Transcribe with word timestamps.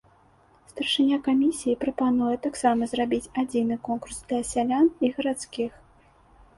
Старшыня 0.69 1.19
камісіі 1.27 1.75
прапануе 1.83 2.35
таксама 2.47 2.81
зрабіць 2.95 3.31
адзіны 3.45 3.75
конкурс 3.91 4.17
для 4.27 4.43
сялян 4.53 4.93
і 5.07 5.17
гарадскіх. 5.21 5.71